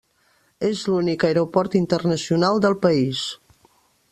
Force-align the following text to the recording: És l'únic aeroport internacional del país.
És 0.69 0.79
l'únic 0.93 1.25
aeroport 1.29 1.77
internacional 1.81 2.63
del 2.65 2.79
país. 2.87 3.23